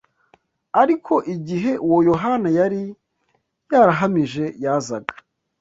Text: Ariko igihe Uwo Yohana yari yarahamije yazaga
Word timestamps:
Ariko 0.81 1.13
igihe 1.35 1.71
Uwo 1.85 1.99
Yohana 2.09 2.49
yari 2.59 2.81
yarahamije 3.71 4.45
yazaga 4.63 5.11